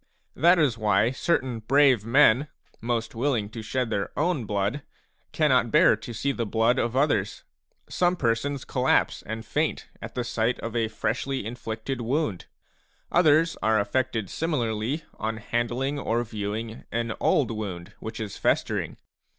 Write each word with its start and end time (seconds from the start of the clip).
That 0.35 0.57
is 0.57 0.79
why 0.79 1.11
certain 1.11 1.59
brave 1.59 2.03
men, 2.03 2.47
most 2.81 3.13
willing 3.13 3.49
to 3.49 3.61
shed 3.61 3.91
their 3.91 4.09
own 4.17 4.45
blood, 4.45 4.81
cannot 5.31 5.69
bear 5.69 5.95
to 5.95 6.11
see 6.11 6.31
the 6.31 6.43
blood 6.47 6.79
of 6.79 6.95
others. 6.95 7.43
Some 7.87 8.15
persons 8.15 8.65
collapse 8.65 9.21
and 9.21 9.45
faint 9.45 9.89
at 10.01 10.15
the 10.15 10.23
sight 10.23 10.59
of 10.61 10.75
a 10.75 10.87
freshly 10.87 11.45
inflicted 11.45 12.01
wound; 12.01 12.47
others 13.11 13.55
are 13.61 13.77
afFected 13.79 14.27
similarly 14.29 15.03
on 15.19 15.37
handling 15.37 15.99
or 15.99 16.23
viewing 16.23 16.83
an 16.91 17.13
old 17.19 17.51
wound 17.51 17.93
which 17.99 18.19
is 18.19 18.37
festering. 18.37 18.97